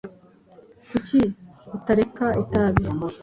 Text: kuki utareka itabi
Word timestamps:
kuki 0.89 1.19
utareka 1.75 2.27
itabi 2.43 2.83